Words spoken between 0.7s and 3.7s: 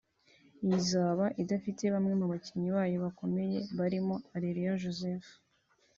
izaba idafite bamwe mu bakinnyi bayo bakomeye